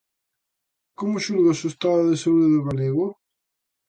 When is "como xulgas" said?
0.99-1.59